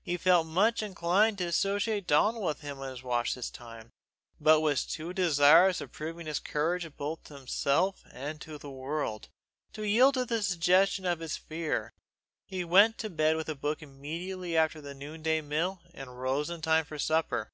He 0.00 0.16
felt 0.16 0.46
much 0.46 0.82
inclined 0.82 1.36
to 1.36 1.44
associate 1.44 2.06
Donal 2.06 2.40
with 2.40 2.60
him 2.62 2.80
in 2.80 2.88
his 2.88 3.02
watch 3.02 3.34
this 3.34 3.50
time, 3.50 3.90
but 4.40 4.62
was 4.62 4.86
too 4.86 5.12
desirous 5.12 5.82
of 5.82 5.92
proving 5.92 6.24
his 6.24 6.40
courage 6.40 6.96
both 6.96 7.24
to 7.24 7.34
himself 7.34 8.02
and 8.10 8.40
to 8.40 8.56
the 8.56 8.70
world, 8.70 9.28
to 9.74 9.82
yield 9.86 10.14
to 10.14 10.24
the 10.24 10.42
suggestion 10.42 11.04
of 11.04 11.20
his 11.20 11.36
fear. 11.36 11.92
He 12.46 12.64
went 12.64 12.96
to 13.00 13.10
bed 13.10 13.36
with 13.36 13.50
a 13.50 13.54
book 13.54 13.82
immediately 13.82 14.56
after 14.56 14.80
the 14.80 14.94
noon 14.94 15.20
day 15.20 15.42
meal 15.42 15.82
and 15.92 16.18
rose 16.18 16.48
in 16.48 16.62
time 16.62 16.86
for 16.86 16.98
supper. 16.98 17.50